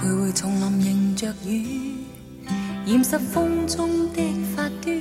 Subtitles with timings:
[0.00, 1.92] 徘徊丛林迎着雨，
[2.86, 4.22] 染湿风中的
[4.56, 4.98] 发端。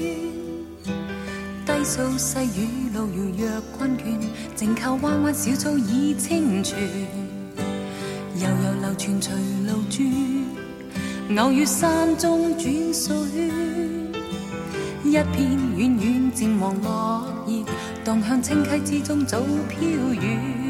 [1.66, 4.20] 低诉细雨，路遥若困倦，
[4.58, 6.78] 静靠弯弯小草倚清泉。
[8.36, 9.34] 悠悠流泉随
[9.66, 13.50] 路转，偶遇山中转数圈。
[15.06, 17.64] 一片远远渐黄落叶，
[18.04, 19.40] 荡向清溪之中早
[19.70, 19.80] 飘
[20.14, 20.69] 远。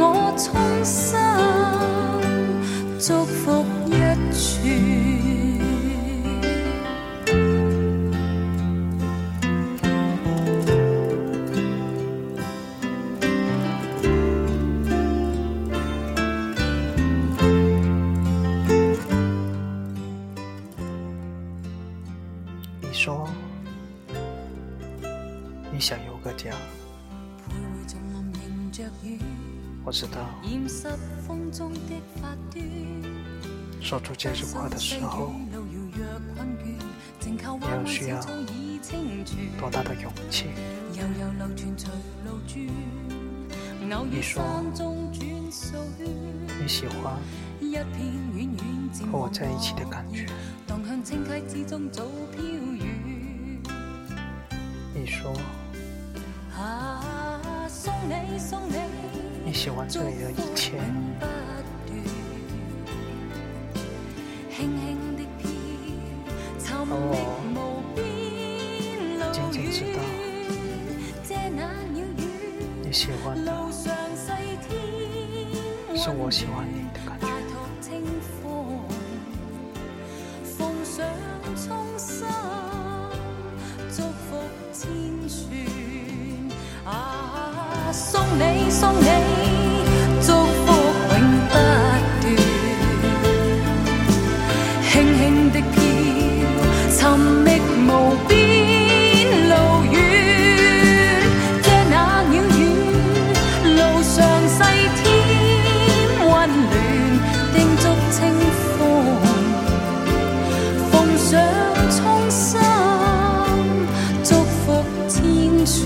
[0.00, 1.18] 我衷心
[2.98, 3.90] 祝福一
[4.32, 5.08] 串。
[22.80, 23.28] 你说
[25.72, 26.50] 你想有个家，
[29.84, 30.18] 我知道。
[33.80, 35.32] 说出这句话的时候，
[37.60, 38.20] 你要需要
[39.58, 40.48] 多大的勇气？
[44.10, 44.42] 你说
[46.60, 47.16] 你喜欢
[49.10, 50.26] 和我在一起的感觉。
[54.94, 55.32] 你说
[59.48, 60.78] 你喜欢这里的一切，
[64.54, 64.62] 而
[66.84, 67.16] 我
[69.32, 69.98] 仅仅知道
[72.82, 73.50] 你喜欢的
[75.96, 77.37] 是我喜欢你的感觉。
[88.28, 89.06] 送你送你
[90.20, 90.66] 祝福
[91.10, 91.14] 永
[91.48, 91.56] 不断，
[94.90, 95.18] 轻轻
[95.50, 95.76] 的飘，
[96.90, 96.98] 寻
[97.42, 97.46] 觅
[97.88, 97.88] 无
[98.28, 98.36] 边
[99.48, 99.52] 路
[99.90, 99.96] 远，
[101.62, 101.94] 遮那
[102.28, 102.60] 鸟语，
[103.64, 104.16] 路上
[104.46, 104.58] 细
[104.98, 105.00] 添
[106.20, 106.70] 温暖，
[107.54, 108.16] 叮嘱清
[108.76, 108.78] 风。
[110.90, 111.26] 奉上
[111.96, 111.98] 衷
[112.30, 112.60] 心
[114.22, 115.16] 祝福千
[115.64, 115.76] 串，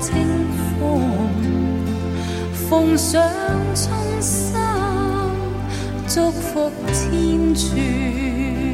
[0.00, 0.26] 清
[0.78, 1.00] 风。
[2.68, 3.22] 奉上
[3.74, 4.54] 衷心
[6.08, 8.65] 祝福千串。